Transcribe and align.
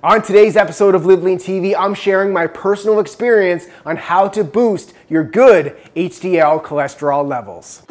On 0.00 0.22
today's 0.22 0.56
episode 0.56 0.94
of 0.94 1.06
Live 1.06 1.24
Lean 1.24 1.38
TV, 1.38 1.74
I'm 1.76 1.92
sharing 1.92 2.32
my 2.32 2.46
personal 2.46 3.00
experience 3.00 3.66
on 3.84 3.96
how 3.96 4.28
to 4.28 4.44
boost 4.44 4.94
your 5.08 5.24
good 5.24 5.76
HDL 5.96 6.62
cholesterol 6.62 7.26
levels. 7.26 7.82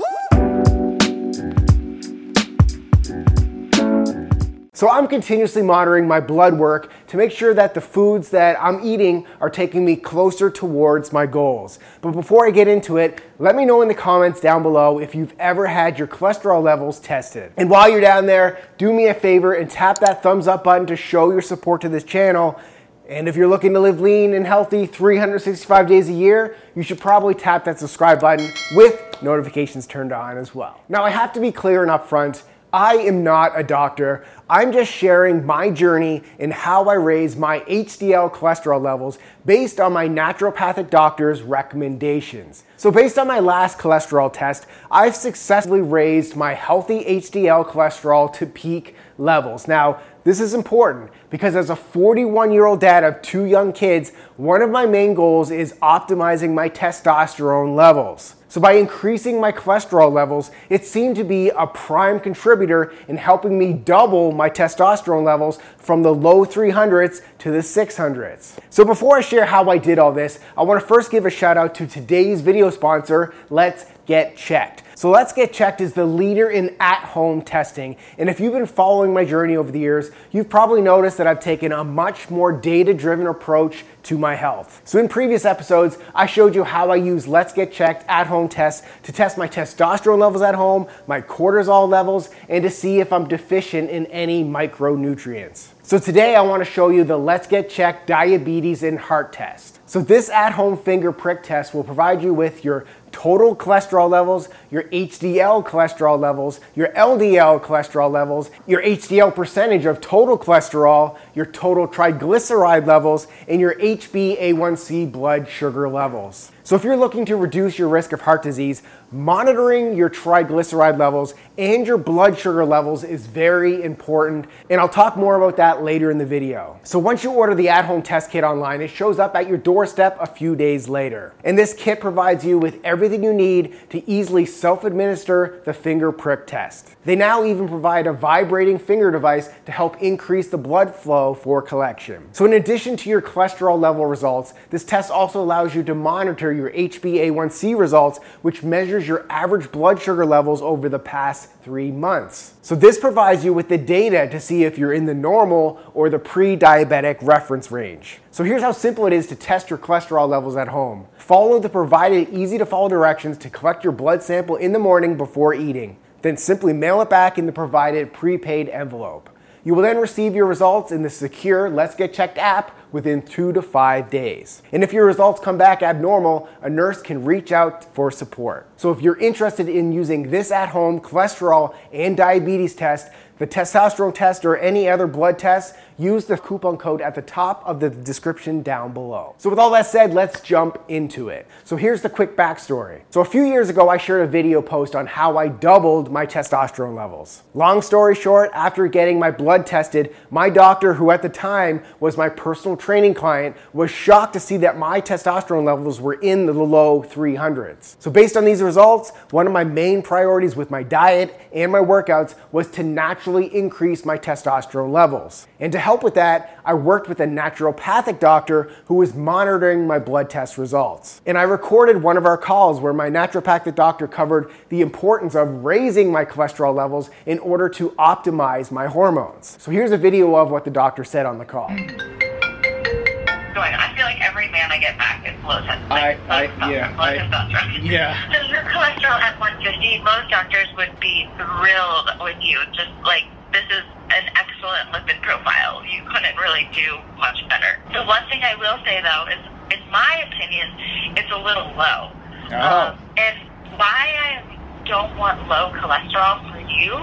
So 4.72 4.90
I'm 4.90 5.08
continuously 5.08 5.64
monitoring 5.64 6.08
my 6.08 6.22
blood 6.22 6.58
work 6.58 6.94
to 7.08 7.18
make 7.18 7.32
sure 7.32 7.54
that 7.54 7.74
the 7.74 7.82
foods 7.82 8.30
that 8.30 8.58
I'm 8.62 8.86
eating 8.86 9.26
are 9.40 9.50
taking 9.50 9.86
me 9.86 9.96
closer 9.96 10.50
towards 10.50 11.14
my 11.14 11.26
goals. 11.26 11.80
But 12.02 12.12
before 12.12 12.46
I 12.46 12.52
get 12.52 12.68
into 12.68 12.98
it, 12.98 13.22
let 13.40 13.56
me 13.56 13.66
know 13.66 13.82
in 13.82 13.88
the 13.88 13.96
comments 13.96 14.42
down 14.42 14.62
below 14.62 15.00
if 15.00 15.16
you've 15.16 15.34
ever 15.40 15.68
had 15.68 15.98
your 15.98 16.08
cholesterol 16.08 16.62
levels 16.62 17.00
tested. 17.00 17.54
And 17.58 17.70
while 17.70 17.90
you're 17.90 18.02
down 18.02 18.26
there, 18.26 18.62
do 18.78 18.92
me 18.92 19.08
a 19.08 19.14
favor 19.14 19.54
and 19.54 19.70
tap 19.70 20.00
that 20.00 20.22
thumbs 20.22 20.48
up 20.48 20.64
button 20.64 20.86
to 20.88 20.96
show 20.96 21.32
your 21.32 21.42
support 21.42 21.82
to 21.82 21.90
this 21.90 22.04
channel. 22.04 22.60
And 23.08 23.30
if 23.30 23.38
you're 23.38 23.48
looking 23.48 23.74
to 23.74 23.80
live 23.80 24.02
lean 24.02 24.34
and 24.34 24.46
healthy 24.46 24.86
365 24.86 25.88
days 25.88 26.10
a 26.10 26.14
year, 26.14 26.58
you 26.76 26.84
should 26.84 27.00
probably 27.00 27.34
tap 27.34 27.64
that 27.64 27.80
subscribe 27.80 28.20
button 28.20 28.52
with 28.76 29.02
notifications 29.22 29.88
turned 29.88 30.12
on 30.12 30.38
as 30.38 30.54
well. 30.54 30.84
Now, 30.90 31.06
I 31.06 31.10
have 31.10 31.32
to 31.34 31.40
be 31.40 31.54
clear 31.54 31.84
and 31.84 31.90
upfront 31.90 32.44
I 32.74 32.96
am 32.96 33.24
not 33.24 33.58
a 33.58 33.64
doctor. 33.64 34.26
I'm 34.50 34.72
just 34.72 34.92
sharing 34.92 35.46
my 35.46 35.70
journey 35.70 36.24
in 36.38 36.52
how 36.52 36.86
I 36.90 36.96
raise 36.96 37.36
my 37.38 37.62
HDL 37.62 38.34
cholesterol 38.34 38.82
levels 38.82 39.20
based 39.46 39.80
on 39.80 39.94
my 39.94 40.08
naturopathic 40.08 40.90
doctor's 40.90 41.42
recommendations. 41.42 42.64
So, 42.80 42.92
based 42.92 43.18
on 43.18 43.26
my 43.26 43.40
last 43.40 43.80
cholesterol 43.80 44.32
test, 44.32 44.68
I've 44.92 45.16
successfully 45.16 45.82
raised 45.82 46.36
my 46.36 46.54
healthy 46.54 47.04
HDL 47.06 47.68
cholesterol 47.68 48.32
to 48.34 48.46
peak 48.46 48.94
levels. 49.18 49.68
Now, 49.68 50.00
this 50.24 50.40
is 50.40 50.54
important 50.54 51.10
because 51.32 51.56
as 51.56 51.72
a 51.72 51.76
41 51.76 52.52
year 52.52 52.66
old 52.66 52.80
dad 52.80 53.04
of 53.04 53.20
two 53.24 53.46
young 53.46 53.74
kids, 53.74 54.12
one 54.36 54.62
of 54.62 54.70
my 54.70 54.86
main 54.86 55.16
goals 55.16 55.50
is 55.50 55.74
optimizing 55.82 56.54
my 56.54 56.70
testosterone 56.70 57.76
levels. 57.76 58.36
So, 58.50 58.62
by 58.62 58.74
increasing 58.74 59.42
my 59.42 59.52
cholesterol 59.52 60.12
levels, 60.12 60.52
it 60.70 60.86
seemed 60.86 61.18
to 61.18 61.26
be 61.26 61.50
a 61.50 61.68
prime 61.68 62.20
contributor 62.20 62.94
in 63.10 63.18
helping 63.18 63.58
me 63.58 63.74
double 63.74 64.32
my 64.32 64.50
testosterone 64.50 65.26
levels 65.26 65.60
from 65.78 66.02
the 66.02 66.14
low 66.14 66.46
300s 66.46 67.22
to 67.40 67.52
the 67.52 67.60
600s. 67.60 68.58
So, 68.70 68.86
before 68.86 69.18
I 69.18 69.22
share 69.22 69.46
how 69.46 69.70
I 69.70 69.78
did 69.78 70.00
all 70.00 70.14
this, 70.14 70.40
I 70.56 70.64
want 70.64 70.80
to 70.80 70.88
first 70.88 71.12
give 71.12 71.26
a 71.26 71.30
shout 71.30 71.58
out 71.58 71.76
to 71.76 71.88
today's 71.88 72.40
video 72.40 72.67
sponsor, 72.70 73.34
Let's 73.50 73.86
Get 74.06 74.38
Checked. 74.38 74.84
So 74.96 75.12
Let's 75.12 75.32
Get 75.32 75.54
Checked 75.54 75.80
is 75.80 75.94
the 75.94 76.06
leader 76.06 76.50
in 76.50 76.76
at 76.80 77.04
home 77.04 77.44
testing. 77.44 77.98
And 78.18 78.30
if 78.30 78.40
you've 78.40 78.54
been 78.54 78.66
following 78.66 79.14
my 79.14 79.26
journey 79.26 79.56
over 79.56 79.72
the 79.72 79.80
years, 79.80 80.10
you've 80.32 80.50
probably 80.50 80.82
noticed 80.82 81.18
that 81.18 81.28
I've 81.28 81.40
taken 81.40 81.72
a 81.72 81.84
much 81.84 82.32
more 82.32 82.52
data 82.52 82.96
driven 82.96 83.28
approach 83.28 83.86
to 84.04 84.18
my 84.18 84.34
health. 84.34 84.82
So 84.86 84.98
in 84.98 85.08
previous 85.08 85.46
episodes, 85.46 86.00
I 86.16 86.26
showed 86.26 86.56
you 86.56 86.64
how 86.64 86.90
I 86.90 86.96
use 86.96 87.28
Let's 87.28 87.54
Get 87.54 87.72
Checked 87.72 88.06
at 88.08 88.26
home 88.26 88.50
tests 88.50 88.88
to 89.04 89.12
test 89.12 89.38
my 89.38 89.48
testosterone 89.48 90.18
levels 90.20 90.42
at 90.42 90.56
home, 90.56 90.88
my 91.06 91.22
cortisol 91.22 91.88
levels, 91.88 92.30
and 92.50 92.64
to 92.64 92.70
see 92.72 93.00
if 93.00 93.14
I'm 93.14 93.28
deficient 93.28 93.92
in 93.92 94.08
any 94.08 94.44
micronutrients. 94.44 95.74
So 95.84 96.00
today 96.00 96.36
I 96.36 96.42
want 96.42 96.66
to 96.66 96.70
show 96.70 96.90
you 96.90 97.04
the 97.04 97.18
Let's 97.18 97.46
Get 97.46 97.70
Checked 97.70 98.08
diabetes 98.08 98.82
and 98.82 98.98
heart 98.98 99.34
test. 99.34 99.77
So 99.88 100.02
this 100.02 100.30
at-home 100.30 100.78
finger 100.78 101.14
prick 101.14 101.44
test 101.44 101.74
will 101.74 101.86
provide 101.86 102.22
you 102.22 102.34
with 102.34 102.66
your 102.66 102.86
total 103.14 103.56
cholesterol 103.56 104.10
levels, 104.10 104.50
your 104.70 104.84
HDL 104.84 105.66
cholesterol 105.66 106.20
levels, 106.20 106.60
your 106.76 106.90
LDL 106.90 107.62
cholesterol 107.62 108.12
levels, 108.12 108.52
your 108.66 108.82
HDL 108.82 109.34
percentage 109.34 109.86
of 109.86 110.02
total 110.02 110.38
cholesterol, 110.38 111.18
your 111.34 111.46
total 111.46 111.88
triglyceride 111.88 112.86
levels, 112.86 113.28
and 113.48 113.62
your 113.62 113.76
HbA1c 113.76 115.12
blood 115.12 115.48
sugar 115.48 115.90
levels. 115.90 116.52
So 116.64 116.76
if 116.76 116.84
you're 116.84 116.98
looking 116.98 117.24
to 117.28 117.38
reduce 117.38 117.80
your 117.80 117.88
risk 117.88 118.12
of 118.12 118.20
heart 118.20 118.44
disease, 118.44 118.84
monitoring 119.10 119.96
your 119.96 120.10
triglyceride 120.10 121.00
levels 121.00 121.34
and 121.58 121.88
your 121.88 121.98
blood 121.98 122.38
sugar 122.38 122.66
levels 122.66 123.06
is 123.06 123.26
very 123.26 123.82
important, 123.82 124.48
and 124.70 124.82
I'll 124.82 124.90
talk 124.90 125.16
more 125.16 125.38
about 125.38 125.56
that 125.58 125.82
later 125.82 126.12
in 126.12 126.18
the 126.18 126.26
video. 126.26 126.78
So 126.84 127.00
once 127.00 127.24
you 127.24 127.32
order 127.32 127.56
the 127.56 127.70
at-home 127.70 128.02
test 128.02 128.32
kit 128.32 128.44
online, 128.44 128.82
it 128.82 128.90
shows 128.90 129.18
up 129.18 129.34
at 129.34 129.48
your 129.48 129.58
doorstep 129.58 130.18
a 130.20 130.28
few 130.28 130.58
days 130.58 130.90
later. 130.90 131.34
And 131.46 131.58
this 131.58 131.74
kit 131.74 132.02
provides 132.02 132.44
you 132.44 132.58
with 132.58 132.82
everything 132.84 133.24
you 133.24 133.34
need 133.34 133.90
to 133.92 134.06
easily 134.10 134.46
self-administer 134.60 135.62
the 135.66 135.74
finger 135.74 136.12
prick 136.12 136.48
test. 136.48 136.96
They 137.06 137.16
now 137.16 137.44
even 137.44 137.68
provide 137.68 138.08
a 138.08 138.14
vibrating 138.14 138.80
finger 138.80 139.12
device 139.12 139.50
to 139.66 139.72
help 139.72 140.02
increase 140.02 140.48
the 140.50 140.58
blood 140.58 140.94
flow 140.94 141.34
for 141.34 141.62
collection. 141.62 142.28
So 142.34 142.46
in 142.46 142.54
addition 142.54 142.98
to 142.98 143.10
your 143.10 143.22
cholesterol 143.22 143.80
level 143.80 144.06
results, 144.06 144.54
this 144.70 144.84
test 144.84 145.12
also 145.12 145.42
allows 145.42 145.76
you 145.76 145.84
to 145.84 145.96
monitor 145.96 146.52
your 146.52 146.72
HbA1c 146.72 147.78
results, 147.78 148.20
which 148.42 148.64
measures 148.64 149.08
your 149.08 149.26
average 149.30 149.72
blood 149.72 150.02
sugar 150.02 150.26
levels 150.26 150.62
over 150.62 150.90
the 150.90 151.00
past 151.00 151.50
three 151.68 151.92
months. 151.92 152.54
So, 152.62 152.76
this 152.76 152.98
provides 152.98 153.44
you 153.44 153.54
with 153.54 153.68
the 153.68 153.78
data 153.78 154.30
to 154.30 154.40
see 154.40 154.64
if 154.64 154.78
you're 154.78 154.94
in 154.94 155.06
the 155.06 155.14
normal 155.14 155.82
or 155.94 156.10
the 156.10 156.20
pre 156.20 156.56
diabetic 156.56 157.18
reference 157.22 157.72
range. 157.72 158.20
So, 158.32 158.46
here's 158.46 158.62
how 158.62 158.72
simple 158.72 159.06
it 159.06 159.12
is 159.12 159.28
to 159.28 159.36
test 159.36 159.70
your 159.70 159.78
cholesterol 159.78 160.30
levels 160.30 160.56
at 160.56 160.70
home. 160.70 161.08
Follow 161.18 161.60
the 161.60 161.68
provided 161.68 162.30
easy 162.30 162.58
to 162.58 162.66
follow 162.66 162.88
directions 162.88 163.38
to 163.40 163.50
collect 163.50 163.84
your 163.84 163.92
blood 163.92 164.24
sample 164.24 164.47
in 164.56 164.72
the 164.72 164.80
morning 164.80 165.18
before 165.18 165.54
eating. 165.54 165.98
Then 166.22 166.38
simply 166.38 166.74
mail 166.74 167.02
it 167.02 167.10
back 167.10 167.38
in 167.38 167.46
the 167.46 167.52
provided 167.52 168.14
prepaid 168.14 168.70
envelope. 168.70 169.30
You 169.64 169.76
will 169.76 169.84
then 169.84 169.98
receive 169.98 170.34
your 170.34 170.46
results 170.46 170.94
in 170.94 171.04
the 171.04 171.10
secure 171.10 171.70
Let's 171.70 171.94
Get 171.94 172.14
Checked 172.14 172.38
app 172.38 172.74
within 172.94 173.22
two 173.22 173.52
to 173.52 173.62
five 173.62 174.10
days. 174.10 174.62
And 174.72 174.82
if 174.82 174.94
your 174.94 175.06
results 175.06 175.42
come 175.42 175.58
back 175.58 175.84
abnormal, 175.84 176.48
a 176.62 176.70
nurse 176.70 177.02
can 177.02 177.26
reach 177.26 177.52
out 177.52 177.94
for 177.94 178.10
support. 178.10 178.70
So 178.78 178.92
if 178.92 179.02
you're 179.02 179.18
interested 179.18 179.68
in 179.68 179.92
using 179.92 180.32
this 180.32 180.52
at 180.52 180.70
home 180.70 181.02
cholesterol 181.02 181.76
and 181.92 182.16
diabetes 182.16 182.76
test, 182.76 183.10
the 183.40 183.48
testosterone 183.48 184.14
test, 184.14 184.46
or 184.46 184.58
any 184.58 184.88
other 184.90 185.08
blood 185.08 185.38
test, 185.38 185.76
use 185.98 186.26
the 186.26 186.38
coupon 186.38 186.78
code 186.78 187.02
at 187.02 187.16
the 187.16 187.22
top 187.22 187.64
of 187.66 187.80
the 187.80 187.90
description 187.90 188.62
down 188.62 188.94
below. 188.94 189.34
So, 189.38 189.50
with 189.50 189.60
all 189.60 189.72
that 189.72 189.88
said, 189.88 190.14
let's 190.14 190.42
jump 190.42 190.80
into 190.88 191.30
it. 191.30 191.48
So, 191.64 191.76
here's 191.76 192.02
the 192.02 192.10
quick 192.10 192.36
backstory. 192.38 193.02
So, 193.10 193.22
a 193.22 193.26
few 193.26 193.44
years 193.44 193.70
ago, 193.70 193.90
I 193.90 193.98
shared 193.98 194.22
a 194.22 194.28
video 194.28 194.62
post 194.62 194.96
on 194.96 195.08
how 195.08 195.38
I 195.38 195.48
doubled 195.48 196.12
my 196.12 196.26
testosterone 196.26 196.96
levels. 196.96 197.44
Long 197.54 197.82
story 197.82 198.16
short, 198.16 198.52
after 198.54 198.88
getting 198.88 199.20
my 199.20 199.32
blood 199.32 199.66
tested, 199.66 200.16
my 200.30 200.50
doctor, 200.50 200.94
who 200.94 201.12
at 201.12 201.22
the 201.22 201.30
time 201.30 201.84
was 202.00 202.18
my 202.18 202.30
personal 202.30 202.78
training 202.78 203.14
client, 203.14 203.56
was 203.74 203.90
shocked 203.90 204.34
to 204.34 204.40
see 204.40 204.58
that 204.58 204.78
my 204.78 205.02
testosterone 205.02 205.66
levels 205.66 206.00
were 206.00 206.16
in 206.16 206.46
the 206.46 206.54
low 206.54 207.02
300s. 207.04 207.96
So, 208.00 208.12
based 208.12 208.38
on 208.38 208.46
these 208.46 208.62
results, 208.62 209.12
one 209.32 209.48
of 209.48 209.54
my 209.54 209.64
main 209.64 210.02
priorities 210.02 210.56
with 210.56 210.70
my 210.70 210.84
diet 210.84 211.40
and 211.54 211.72
my 211.72 211.80
workouts 211.80 212.36
was 212.52 212.70
to 212.72 212.84
naturally 212.84 213.27
increase 213.36 214.06
my 214.06 214.18
testosterone 214.18 214.92
levels. 214.92 215.48
And 215.60 215.72
to 215.74 215.80
help 215.80 216.04
with 216.04 216.14
that, 216.14 216.58
I 216.64 216.74
worked 216.74 217.10
with 217.10 217.20
a 217.20 217.26
naturopathic 217.26 218.20
doctor 218.20 218.72
who 218.86 218.96
was 218.96 219.14
monitoring 219.14 219.86
my 219.86 220.00
blood 220.00 220.30
test 220.30 220.58
results. 220.58 221.22
And 221.26 221.38
I 221.38 221.42
recorded 221.42 222.02
one 222.02 222.16
of 222.16 222.26
our 222.26 222.38
calls 222.38 222.80
where 222.80 222.94
my 222.94 223.10
naturopathic 223.10 223.76
doctor 223.76 224.08
covered 224.08 224.52
the 224.70 224.82
importance 224.82 225.36
of 225.36 225.66
raising 225.66 226.12
my 226.12 226.24
cholesterol 226.24 226.74
levels 226.74 227.10
in 227.26 227.40
order 227.40 227.68
to 227.70 227.90
optimize 227.92 228.72
my 228.72 228.88
hormones. 228.88 229.58
So 229.60 229.72
here's 229.72 229.92
a 229.92 229.98
video 229.98 230.36
of 230.36 230.50
what 230.50 230.64
the 230.64 230.72
doctor 230.72 231.04
said 231.04 231.26
on 231.26 231.38
the 231.38 231.46
call. 231.46 231.68
I 231.70 233.94
feel 233.96 234.06
like 234.06 234.22
every 234.22 234.48
man 234.50 234.72
I 234.72 234.78
get 234.78 234.98
back 234.98 235.17
low 235.48 235.62
testosterone. 235.62 235.92
I- 235.92 236.20
I- 236.30 236.70
yeah, 236.70 236.94
low 236.98 237.04
I- 237.04 237.80
yeah. 237.82 238.18
So 238.32 238.42
your 238.48 238.64
cholesterol 238.64 239.20
at 239.22 239.40
150, 239.40 240.00
most 240.04 240.30
doctors 240.30 240.68
would 240.78 241.00
be 241.00 241.28
thrilled 241.38 242.10
with 242.22 242.38
you. 242.42 242.60
Just 242.74 242.92
like 243.04 243.26
this 243.54 243.64
is 243.72 243.84
an 244.16 244.30
excellent 244.36 244.92
lipid 244.92 245.22
profile. 245.22 245.84
You 245.86 246.04
couldn't 246.12 246.36
really 246.38 246.68
do 246.74 247.00
much 247.18 247.38
better. 247.50 247.80
The 247.94 248.04
one 248.04 248.24
thing 248.30 248.44
I 248.44 248.56
will 248.56 248.78
say 248.86 249.02
though 249.02 249.26
is, 249.32 249.40
in 249.74 249.82
my 249.92 250.24
opinion, 250.28 250.68
it's 251.16 251.32
a 251.32 251.38
little 251.38 251.72
low. 251.76 252.12
Oh. 252.52 252.88
Um, 252.92 253.00
and 253.18 253.36
why 253.78 254.16
I 254.20 254.44
don't 254.86 255.18
want 255.18 255.48
low 255.50 255.72
cholesterol 255.76 256.40
for 256.52 256.60
you 256.60 256.96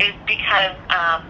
is 0.00 0.14
because 0.26 0.76
um, 0.88 1.22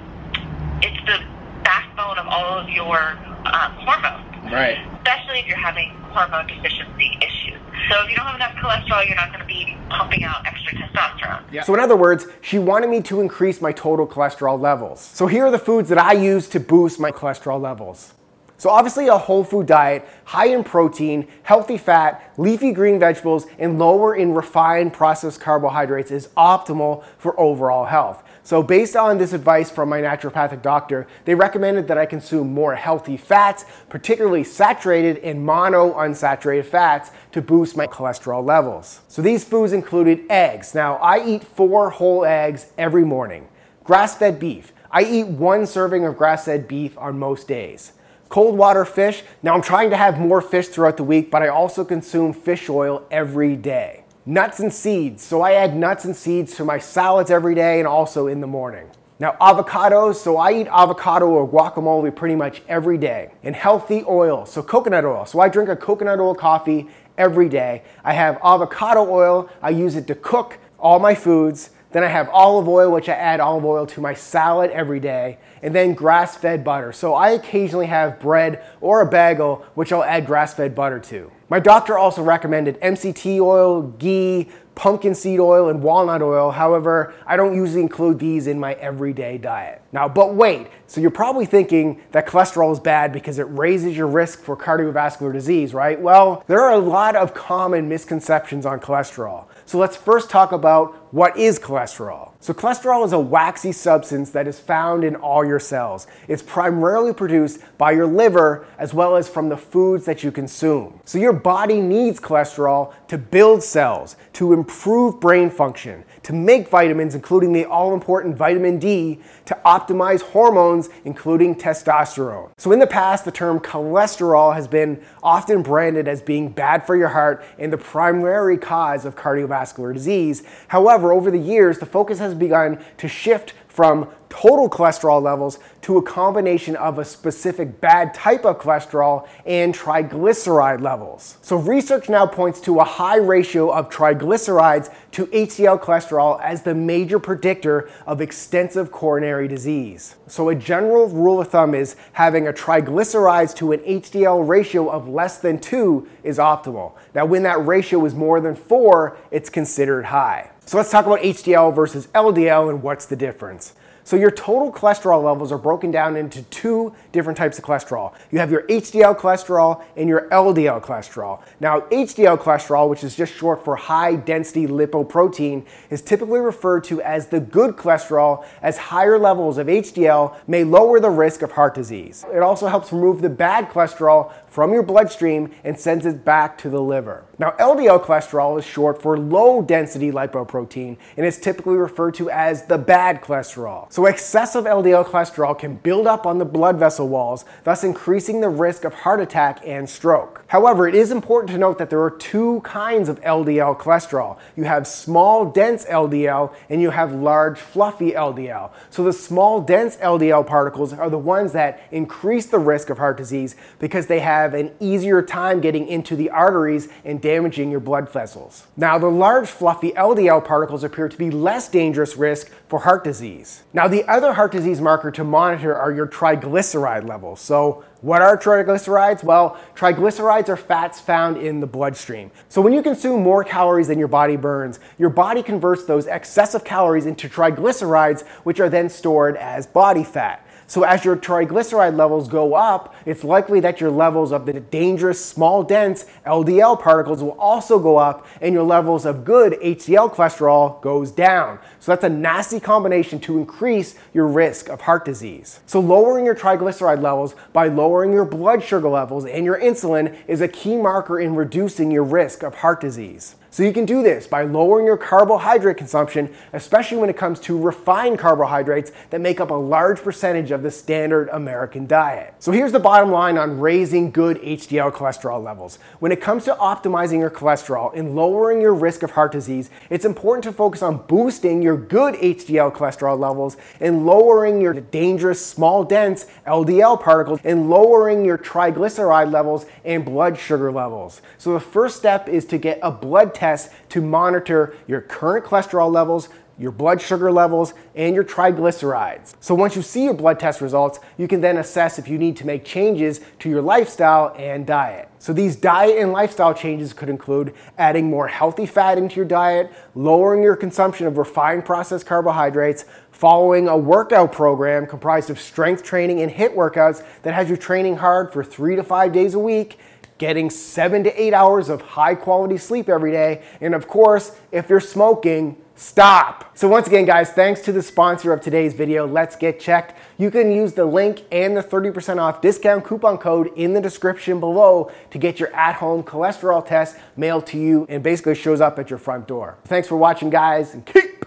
it's 0.82 0.98
the 1.06 1.18
backbone 1.64 2.18
of 2.18 2.26
all 2.28 2.58
of 2.58 2.68
your 2.70 3.18
um, 3.46 3.72
hormones 3.82 4.05
Right. 4.52 4.78
especially 4.96 5.40
if 5.40 5.46
you're 5.46 5.56
having 5.56 5.90
hormone 6.10 6.46
deficiency 6.46 7.18
issues. 7.22 7.60
So 7.90 8.02
if 8.02 8.10
you 8.10 8.16
don't 8.16 8.26
have 8.26 8.36
enough 8.36 8.54
cholesterol, 8.54 9.06
you're 9.06 9.16
not 9.16 9.28
going 9.28 9.40
to 9.40 9.46
be 9.46 9.76
pumping 9.90 10.24
out 10.24 10.46
extra 10.46 10.78
testosterone. 10.78 11.64
So, 11.64 11.74
in 11.74 11.80
other 11.80 11.96
words, 11.96 12.26
she 12.40 12.58
wanted 12.58 12.90
me 12.90 13.00
to 13.02 13.20
increase 13.20 13.60
my 13.60 13.72
total 13.72 14.06
cholesterol 14.06 14.60
levels. 14.60 15.00
So, 15.00 15.26
here 15.26 15.46
are 15.46 15.50
the 15.50 15.58
foods 15.58 15.88
that 15.90 15.98
I 15.98 16.12
use 16.12 16.48
to 16.50 16.60
boost 16.60 16.98
my 16.98 17.10
cholesterol 17.10 17.60
levels. 17.60 18.14
So, 18.58 18.70
obviously, 18.70 19.08
a 19.08 19.18
whole 19.18 19.44
food 19.44 19.66
diet, 19.66 20.08
high 20.24 20.46
in 20.46 20.64
protein, 20.64 21.28
healthy 21.42 21.76
fat, 21.78 22.32
leafy 22.36 22.72
green 22.72 22.98
vegetables, 22.98 23.46
and 23.58 23.78
lower 23.78 24.16
in 24.16 24.34
refined 24.34 24.92
processed 24.92 25.40
carbohydrates 25.40 26.10
is 26.10 26.28
optimal 26.36 27.04
for 27.18 27.38
overall 27.38 27.84
health. 27.84 28.24
So, 28.46 28.62
based 28.62 28.94
on 28.94 29.18
this 29.18 29.32
advice 29.32 29.72
from 29.72 29.88
my 29.88 30.00
naturopathic 30.00 30.62
doctor, 30.62 31.08
they 31.24 31.34
recommended 31.34 31.88
that 31.88 31.98
I 31.98 32.06
consume 32.06 32.54
more 32.54 32.76
healthy 32.76 33.16
fats, 33.16 33.64
particularly 33.88 34.44
saturated 34.44 35.18
and 35.18 35.44
mono 35.44 35.92
unsaturated 35.94 36.66
fats, 36.66 37.10
to 37.32 37.42
boost 37.42 37.76
my 37.76 37.88
cholesterol 37.88 38.46
levels. 38.46 39.00
So, 39.08 39.20
these 39.20 39.42
foods 39.42 39.72
included 39.72 40.20
eggs. 40.30 40.76
Now, 40.76 40.94
I 40.98 41.26
eat 41.26 41.42
four 41.42 41.90
whole 41.90 42.24
eggs 42.24 42.66
every 42.78 43.04
morning, 43.04 43.48
grass 43.82 44.16
fed 44.16 44.38
beef. 44.38 44.72
I 44.92 45.02
eat 45.02 45.26
one 45.26 45.66
serving 45.66 46.06
of 46.06 46.16
grass 46.16 46.44
fed 46.44 46.68
beef 46.68 46.96
on 46.98 47.18
most 47.18 47.48
days. 47.48 47.94
Cold 48.28 48.56
water 48.56 48.84
fish. 48.84 49.24
Now, 49.42 49.54
I'm 49.54 49.62
trying 49.62 49.90
to 49.90 49.96
have 49.96 50.20
more 50.20 50.40
fish 50.40 50.68
throughout 50.68 50.98
the 50.98 51.02
week, 51.02 51.32
but 51.32 51.42
I 51.42 51.48
also 51.48 51.84
consume 51.84 52.32
fish 52.32 52.70
oil 52.70 53.08
every 53.10 53.56
day 53.56 54.04
nuts 54.26 54.60
and 54.60 54.72
seeds. 54.72 55.22
So 55.22 55.40
I 55.40 55.52
add 55.52 55.76
nuts 55.76 56.04
and 56.04 56.14
seeds 56.14 56.56
to 56.56 56.64
my 56.64 56.78
salads 56.78 57.30
every 57.30 57.54
day 57.54 57.78
and 57.78 57.88
also 57.88 58.26
in 58.26 58.40
the 58.40 58.46
morning. 58.46 58.90
Now, 59.18 59.32
avocados, 59.40 60.16
so 60.16 60.36
I 60.36 60.52
eat 60.52 60.66
avocado 60.66 61.26
or 61.28 61.48
guacamole 61.48 62.14
pretty 62.14 62.34
much 62.34 62.62
every 62.68 62.98
day. 62.98 63.30
And 63.42 63.56
healthy 63.56 64.04
oil, 64.06 64.44
so 64.44 64.62
coconut 64.62 65.06
oil. 65.06 65.24
So 65.24 65.40
I 65.40 65.48
drink 65.48 65.70
a 65.70 65.76
coconut 65.76 66.20
oil 66.20 66.34
coffee 66.34 66.88
every 67.16 67.48
day. 67.48 67.82
I 68.04 68.12
have 68.12 68.38
avocado 68.44 69.08
oil, 69.08 69.48
I 69.62 69.70
use 69.70 69.96
it 69.96 70.06
to 70.08 70.14
cook 70.14 70.58
all 70.78 70.98
my 70.98 71.14
foods. 71.14 71.70
Then 71.96 72.04
I 72.04 72.08
have 72.08 72.28
olive 72.28 72.68
oil, 72.68 72.92
which 72.92 73.08
I 73.08 73.14
add 73.14 73.40
olive 73.40 73.64
oil 73.64 73.86
to 73.86 74.02
my 74.02 74.12
salad 74.12 74.70
every 74.70 75.00
day. 75.00 75.38
And 75.62 75.74
then 75.74 75.94
grass 75.94 76.36
fed 76.36 76.62
butter. 76.62 76.92
So 76.92 77.14
I 77.14 77.30
occasionally 77.30 77.86
have 77.86 78.20
bread 78.20 78.62
or 78.82 79.00
a 79.00 79.06
bagel, 79.06 79.64
which 79.76 79.94
I'll 79.94 80.04
add 80.04 80.26
grass 80.26 80.52
fed 80.52 80.74
butter 80.74 81.00
to. 81.00 81.32
My 81.48 81.58
doctor 81.58 81.96
also 81.96 82.22
recommended 82.22 82.78
MCT 82.80 83.40
oil, 83.40 83.82
ghee, 83.82 84.50
pumpkin 84.74 85.14
seed 85.14 85.40
oil, 85.40 85.70
and 85.70 85.82
walnut 85.82 86.20
oil. 86.20 86.50
However, 86.50 87.14
I 87.26 87.36
don't 87.36 87.54
usually 87.54 87.80
include 87.80 88.18
these 88.18 88.46
in 88.46 88.60
my 88.60 88.74
everyday 88.74 89.38
diet. 89.38 89.80
Now, 89.90 90.08
but 90.08 90.34
wait, 90.34 90.66
so 90.86 91.00
you're 91.00 91.10
probably 91.10 91.46
thinking 91.46 92.02
that 92.12 92.26
cholesterol 92.26 92.72
is 92.72 92.80
bad 92.80 93.12
because 93.12 93.38
it 93.38 93.44
raises 93.44 93.96
your 93.96 94.08
risk 94.08 94.40
for 94.40 94.56
cardiovascular 94.56 95.32
disease, 95.32 95.72
right? 95.72 95.98
Well, 95.98 96.44
there 96.46 96.60
are 96.60 96.72
a 96.72 96.78
lot 96.78 97.16
of 97.16 97.32
common 97.32 97.88
misconceptions 97.88 98.66
on 98.66 98.80
cholesterol. 98.80 99.46
So 99.64 99.78
let's 99.78 99.96
first 99.96 100.30
talk 100.30 100.52
about 100.52 101.05
what 101.10 101.36
is 101.36 101.58
cholesterol. 101.58 102.32
So, 102.40 102.52
cholesterol 102.54 103.04
is 103.04 103.12
a 103.12 103.18
waxy 103.18 103.72
substance 103.72 104.30
that 104.30 104.46
is 104.46 104.60
found 104.60 105.04
in 105.04 105.16
all 105.16 105.44
your 105.44 105.58
cells. 105.58 106.06
It's 106.28 106.42
primarily 106.42 107.12
produced 107.12 107.60
by 107.78 107.92
your 107.92 108.06
liver 108.06 108.66
as 108.78 108.94
well 108.94 109.16
as 109.16 109.28
from 109.28 109.48
the 109.48 109.56
foods 109.56 110.04
that 110.04 110.22
you 110.22 110.30
consume. 110.30 111.00
So, 111.04 111.18
your 111.18 111.32
body 111.32 111.80
needs 111.80 112.20
cholesterol 112.20 112.92
to 113.08 113.18
build 113.18 113.62
cells, 113.62 114.16
to 114.34 114.52
improve 114.52 115.20
brain 115.20 115.50
function, 115.50 116.04
to 116.24 116.32
make 116.32 116.68
vitamins, 116.68 117.14
including 117.14 117.52
the 117.52 117.64
all 117.64 117.94
important 117.94 118.36
vitamin 118.36 118.78
D, 118.78 119.20
to 119.46 119.58
optimize 119.64 120.20
hormones, 120.20 120.88
including 121.04 121.54
testosterone. 121.56 122.50
So, 122.58 122.70
in 122.70 122.78
the 122.78 122.86
past, 122.86 123.24
the 123.24 123.32
term 123.32 123.58
cholesterol 123.58 124.54
has 124.54 124.68
been 124.68 125.02
often 125.22 125.62
branded 125.62 126.06
as 126.06 126.22
being 126.22 126.50
bad 126.50 126.86
for 126.86 126.94
your 126.94 127.08
heart 127.08 127.44
and 127.58 127.72
the 127.72 127.78
primary 127.78 128.58
cause 128.58 129.04
of 129.04 129.16
cardiovascular 129.16 129.92
disease. 129.92 130.42
However, 130.68 130.95
over 131.12 131.30
the 131.30 131.38
years, 131.38 131.78
the 131.78 131.86
focus 131.86 132.18
has 132.18 132.34
begun 132.34 132.82
to 132.98 133.08
shift 133.08 133.54
from 133.68 134.08
total 134.40 134.68
cholesterol 134.68 135.22
levels 135.22 135.58
to 135.80 135.96
a 135.96 136.02
combination 136.02 136.76
of 136.76 136.98
a 136.98 137.04
specific 137.04 137.80
bad 137.80 138.12
type 138.12 138.44
of 138.44 138.58
cholesterol 138.58 139.26
and 139.46 139.74
triglyceride 139.74 140.80
levels. 140.80 141.38
So, 141.40 141.56
research 141.56 142.08
now 142.08 142.26
points 142.26 142.60
to 142.62 142.80
a 142.80 142.84
high 142.84 143.16
ratio 143.16 143.70
of 143.70 143.88
triglycerides 143.88 144.92
to 145.12 145.26
HDL 145.26 145.80
cholesterol 145.80 146.40
as 146.42 146.62
the 146.62 146.74
major 146.74 147.18
predictor 147.18 147.88
of 148.06 148.20
extensive 148.20 148.92
coronary 148.92 149.48
disease. 149.48 150.16
So, 150.26 150.50
a 150.50 150.54
general 150.54 151.08
rule 151.08 151.40
of 151.40 151.48
thumb 151.48 151.74
is 151.74 151.96
having 152.12 152.46
a 152.46 152.52
triglycerides 152.52 153.54
to 153.56 153.72
an 153.72 153.80
HDL 153.80 154.46
ratio 154.46 154.88
of 154.90 155.08
less 155.08 155.38
than 155.38 155.58
2 155.58 156.06
is 156.24 156.38
optimal. 156.38 156.92
Now, 157.14 157.24
when 157.24 157.42
that 157.44 157.64
ratio 157.64 158.04
is 158.04 158.14
more 158.14 158.40
than 158.40 158.54
4, 158.54 159.16
it's 159.30 159.48
considered 159.48 160.06
high. 160.06 160.50
So 160.66 160.76
let's 160.76 160.90
talk 160.90 161.06
about 161.06 161.20
HDL 161.20 161.72
versus 161.74 162.08
LDL 162.08 162.68
and 162.68 162.82
what's 162.82 163.06
the 163.06 163.14
difference. 163.14 163.74
So 164.06 164.14
your 164.14 164.30
total 164.30 164.70
cholesterol 164.70 165.24
levels 165.24 165.50
are 165.50 165.58
broken 165.58 165.90
down 165.90 166.14
into 166.14 166.44
two 166.44 166.94
different 167.10 167.36
types 167.36 167.58
of 167.58 167.64
cholesterol. 167.64 168.14
You 168.30 168.38
have 168.38 168.52
your 168.52 168.62
HDL 168.68 169.18
cholesterol 169.18 169.82
and 169.96 170.08
your 170.08 170.28
LDL 170.28 170.80
cholesterol. 170.80 171.42
Now, 171.58 171.80
HDL 171.80 172.38
cholesterol, 172.38 172.88
which 172.88 173.02
is 173.02 173.16
just 173.16 173.34
short 173.34 173.64
for 173.64 173.74
high 173.74 174.14
density 174.14 174.68
lipoprotein, 174.68 175.66
is 175.90 176.02
typically 176.02 176.38
referred 176.38 176.84
to 176.84 177.02
as 177.02 177.26
the 177.26 177.40
good 177.40 177.74
cholesterol 177.74 178.46
as 178.62 178.78
higher 178.78 179.18
levels 179.18 179.58
of 179.58 179.66
HDL 179.66 180.36
may 180.46 180.62
lower 180.62 181.00
the 181.00 181.10
risk 181.10 181.42
of 181.42 181.50
heart 181.50 181.74
disease. 181.74 182.24
It 182.32 182.42
also 182.42 182.68
helps 182.68 182.92
remove 182.92 183.22
the 183.22 183.28
bad 183.28 183.70
cholesterol 183.70 184.32
from 184.46 184.72
your 184.72 184.84
bloodstream 184.84 185.50
and 185.64 185.76
sends 185.76 186.06
it 186.06 186.24
back 186.24 186.56
to 186.58 186.70
the 186.70 186.80
liver. 186.80 187.24
Now, 187.40 187.50
LDL 187.58 188.04
cholesterol 188.04 188.56
is 188.56 188.64
short 188.64 189.02
for 189.02 189.18
low 189.18 189.62
density 189.62 190.12
lipoprotein 190.12 190.96
and 191.16 191.26
is 191.26 191.38
typically 191.38 191.74
referred 191.74 192.14
to 192.14 192.30
as 192.30 192.66
the 192.66 192.78
bad 192.78 193.20
cholesterol. 193.20 193.92
So, 193.96 194.04
excessive 194.04 194.66
LDL 194.66 195.06
cholesterol 195.06 195.58
can 195.58 195.76
build 195.76 196.06
up 196.06 196.26
on 196.26 196.36
the 196.36 196.44
blood 196.44 196.78
vessel 196.78 197.08
walls, 197.08 197.46
thus 197.64 197.82
increasing 197.82 198.42
the 198.42 198.48
risk 198.50 198.84
of 198.84 198.92
heart 198.92 199.22
attack 199.22 199.58
and 199.64 199.88
stroke. 199.88 200.44
However, 200.48 200.86
it 200.86 200.94
is 200.94 201.10
important 201.10 201.52
to 201.52 201.56
note 201.56 201.78
that 201.78 201.88
there 201.88 202.02
are 202.02 202.10
two 202.10 202.60
kinds 202.60 203.08
of 203.08 203.18
LDL 203.22 203.78
cholesterol. 203.78 204.36
You 204.54 204.64
have 204.64 204.86
small, 204.86 205.46
dense 205.46 205.86
LDL 205.86 206.54
and 206.68 206.82
you 206.82 206.90
have 206.90 207.14
large, 207.14 207.58
fluffy 207.58 208.10
LDL. 208.12 208.70
So, 208.90 209.02
the 209.02 209.14
small, 209.14 209.62
dense 209.62 209.96
LDL 209.96 210.46
particles 210.46 210.92
are 210.92 211.08
the 211.08 211.16
ones 211.16 211.52
that 211.52 211.80
increase 211.90 212.44
the 212.44 212.58
risk 212.58 212.90
of 212.90 212.98
heart 212.98 213.16
disease 213.16 213.56
because 213.78 214.08
they 214.08 214.20
have 214.20 214.52
an 214.52 214.72
easier 214.78 215.22
time 215.22 215.62
getting 215.62 215.88
into 215.88 216.16
the 216.16 216.28
arteries 216.28 216.88
and 217.06 217.22
damaging 217.22 217.70
your 217.70 217.80
blood 217.80 218.10
vessels. 218.10 218.66
Now, 218.76 218.98
the 218.98 219.08
large 219.08 219.48
fluffy 219.48 219.92
LDL 219.92 220.44
particles 220.44 220.84
appear 220.84 221.08
to 221.08 221.16
be 221.16 221.30
less 221.30 221.70
dangerous 221.70 222.18
risk 222.18 222.50
for 222.68 222.80
heart 222.80 223.02
disease. 223.02 223.62
Now, 223.72 223.85
the 223.88 224.04
other 224.08 224.32
heart 224.32 224.52
disease 224.52 224.80
marker 224.80 225.10
to 225.10 225.24
monitor 225.24 225.74
are 225.74 225.92
your 225.92 226.06
triglyceride 226.06 227.06
levels. 227.08 227.40
So, 227.40 227.84
what 228.00 228.22
are 228.22 228.36
triglycerides? 228.38 229.24
Well, 229.24 229.58
triglycerides 229.74 230.48
are 230.48 230.56
fats 230.56 231.00
found 231.00 231.38
in 231.38 231.60
the 231.60 231.66
bloodstream. 231.66 232.30
So 232.48 232.62
when 232.62 232.72
you 232.72 232.82
consume 232.82 233.22
more 233.22 233.42
calories 233.42 233.88
than 233.88 233.98
your 233.98 234.06
body 234.06 234.36
burns, 234.36 234.78
your 234.96 235.10
body 235.10 235.42
converts 235.42 235.84
those 235.84 236.06
excessive 236.06 236.62
calories 236.62 237.06
into 237.06 237.28
triglycerides, 237.28 238.24
which 238.44 238.60
are 238.60 238.68
then 238.68 238.88
stored 238.88 239.36
as 239.36 239.66
body 239.66 240.04
fat. 240.04 240.45
So 240.68 240.82
as 240.82 241.04
your 241.04 241.16
triglyceride 241.16 241.96
levels 241.96 242.28
go 242.28 242.54
up, 242.54 242.94
it's 243.04 243.22
likely 243.22 243.60
that 243.60 243.80
your 243.80 243.90
levels 243.90 244.32
of 244.32 244.46
the 244.46 244.54
dangerous 244.54 245.24
small 245.24 245.62
dense 245.62 246.06
LDL 246.26 246.80
particles 246.80 247.22
will 247.22 247.38
also 247.38 247.78
go 247.78 247.96
up 247.96 248.26
and 248.40 248.52
your 248.52 248.64
levels 248.64 249.06
of 249.06 249.24
good 249.24 249.52
HDL 249.62 250.12
cholesterol 250.12 250.80
goes 250.82 251.12
down. 251.12 251.60
So 251.78 251.92
that's 251.92 252.04
a 252.04 252.08
nasty 252.08 252.58
combination 252.58 253.20
to 253.20 253.38
increase 253.38 253.94
your 254.12 254.26
risk 254.26 254.68
of 254.68 254.80
heart 254.82 255.04
disease. 255.04 255.60
So 255.66 255.78
lowering 255.78 256.24
your 256.24 256.34
triglyceride 256.34 257.00
levels 257.00 257.36
by 257.52 257.68
lowering 257.68 258.12
your 258.12 258.24
blood 258.24 258.62
sugar 258.62 258.88
levels 258.88 259.24
and 259.24 259.44
your 259.44 259.60
insulin 259.60 260.16
is 260.26 260.40
a 260.40 260.48
key 260.48 260.76
marker 260.76 261.20
in 261.20 261.36
reducing 261.36 261.92
your 261.92 262.04
risk 262.04 262.42
of 262.42 262.56
heart 262.56 262.80
disease. 262.80 263.36
So 263.50 263.62
you 263.62 263.72
can 263.72 263.84
do 263.86 264.02
this 264.02 264.26
by 264.26 264.42
lowering 264.42 264.86
your 264.86 264.96
carbohydrate 264.96 265.76
consumption, 265.76 266.34
especially 266.52 266.98
when 266.98 267.08
it 267.08 267.16
comes 267.16 267.40
to 267.40 267.58
refined 267.58 268.18
carbohydrates 268.18 268.92
that 269.10 269.20
make 269.20 269.40
up 269.40 269.50
a 269.50 269.54
large 269.54 270.00
percentage 270.00 270.50
of 270.50 270.62
the 270.62 270.70
standard 270.70 271.28
American 271.30 271.86
diet. 271.86 272.34
So 272.38 272.52
here's 272.52 272.72
the 272.72 272.80
bottom 272.80 273.10
line 273.10 273.38
on 273.38 273.60
raising 273.60 274.10
good 274.10 274.40
HDL 274.42 274.92
cholesterol 274.92 275.42
levels. 275.42 275.78
When 276.00 276.12
it 276.12 276.20
comes 276.20 276.44
to 276.44 276.54
optimizing 276.54 277.20
your 277.20 277.30
cholesterol 277.30 277.96
and 277.96 278.14
lowering 278.14 278.60
your 278.60 278.74
risk 278.74 279.02
of 279.02 279.12
heart 279.12 279.32
disease, 279.32 279.70
it's 279.90 280.04
important 280.04 280.44
to 280.44 280.52
focus 280.52 280.82
on 280.82 281.06
boosting 281.06 281.62
your 281.62 281.76
good 281.76 282.14
HDL 282.14 282.74
cholesterol 282.74 283.18
levels 283.18 283.56
and 283.80 284.04
lowering 284.04 284.60
your 284.60 284.74
dangerous 284.74 285.44
small 285.44 285.84
dense 285.84 286.26
LDL 286.46 287.00
particles 287.00 287.40
and 287.44 287.70
lowering 287.70 288.24
your 288.24 288.38
triglyceride 288.38 289.32
levels 289.32 289.66
and 289.84 290.04
blood 290.04 290.38
sugar 290.38 290.72
levels. 290.72 291.22
So 291.38 291.52
the 291.52 291.60
first 291.60 291.96
step 291.96 292.28
is 292.28 292.44
to 292.46 292.58
get 292.58 292.78
a 292.82 292.90
blood 292.90 293.34
test 293.36 293.70
to 293.90 294.00
monitor 294.00 294.74
your 294.88 295.00
current 295.00 295.44
cholesterol 295.44 295.92
levels, 295.92 296.28
your 296.58 296.72
blood 296.72 297.00
sugar 297.02 297.30
levels, 297.30 297.74
and 297.94 298.14
your 298.14 298.24
triglycerides. 298.24 299.34
So 299.40 299.54
once 299.54 299.76
you 299.76 299.82
see 299.82 300.04
your 300.04 300.14
blood 300.14 300.40
test 300.40 300.60
results, 300.60 300.98
you 301.18 301.28
can 301.28 301.42
then 301.42 301.58
assess 301.58 301.98
if 301.98 302.08
you 302.08 302.16
need 302.16 302.36
to 302.38 302.46
make 302.46 302.64
changes 302.64 303.20
to 303.40 303.50
your 303.50 303.60
lifestyle 303.60 304.34
and 304.38 304.66
diet. 304.66 305.08
So 305.18 305.32
these 305.32 305.56
diet 305.56 305.98
and 305.98 306.12
lifestyle 306.12 306.54
changes 306.54 306.92
could 306.92 307.10
include 307.10 307.52
adding 307.76 308.08
more 308.08 308.28
healthy 308.28 308.64
fat 308.64 308.96
into 308.96 309.16
your 309.16 309.26
diet, 309.26 309.70
lowering 309.94 310.42
your 310.42 310.56
consumption 310.56 311.06
of 311.06 311.18
refined 311.18 311.64
processed 311.64 312.06
carbohydrates, 312.06 312.86
following 313.10 313.66
a 313.68 313.76
workout 313.76 314.32
program 314.32 314.86
comprised 314.86 315.30
of 315.30 315.40
strength 315.40 315.82
training 315.82 316.20
and 316.20 316.30
HIIT 316.30 316.54
workouts 316.54 317.04
that 317.22 317.34
has 317.34 317.50
you 317.50 317.56
training 317.56 317.96
hard 317.96 318.32
for 318.32 318.44
three 318.44 318.76
to 318.76 318.82
five 318.82 319.12
days 319.12 319.34
a 319.34 319.38
week, 319.38 319.78
getting 320.18 320.50
seven 320.50 321.04
to 321.04 321.22
eight 321.22 321.34
hours 321.34 321.68
of 321.68 321.80
high 321.80 322.14
quality 322.14 322.56
sleep 322.56 322.88
every 322.88 323.10
day, 323.10 323.42
and 323.60 323.74
of 323.74 323.86
course, 323.88 324.36
if 324.52 324.68
you're 324.68 324.80
smoking, 324.80 325.56
Stop. 325.78 326.56
So 326.56 326.68
once 326.68 326.86
again, 326.86 327.04
guys, 327.04 327.32
thanks 327.32 327.60
to 327.62 327.72
the 327.72 327.82
sponsor 327.82 328.32
of 328.32 328.40
today's 328.40 328.72
video, 328.72 329.06
Let's 329.06 329.36
Get 329.36 329.60
Checked. 329.60 329.94
You 330.16 330.30
can 330.30 330.50
use 330.50 330.72
the 330.72 330.86
link 330.86 331.24
and 331.30 331.54
the 331.54 331.62
30% 331.62 332.18
off 332.18 332.40
discount 332.40 332.82
coupon 332.82 333.18
code 333.18 333.50
in 333.56 333.74
the 333.74 333.80
description 333.80 334.40
below 334.40 334.90
to 335.10 335.18
get 335.18 335.38
your 335.38 335.54
at-home 335.54 336.02
cholesterol 336.02 336.66
test 336.66 336.96
mailed 337.14 337.46
to 337.48 337.58
you 337.58 337.84
and 337.90 338.02
basically 338.02 338.34
shows 338.34 338.62
up 338.62 338.78
at 338.78 338.88
your 338.88 338.98
front 338.98 339.28
door. 339.28 339.58
Thanks 339.66 339.86
for 339.86 339.98
watching, 339.98 340.30
guys, 340.30 340.72
and 340.72 340.84
keep 340.86 341.26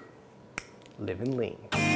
living 0.98 1.38
lean. 1.38 1.89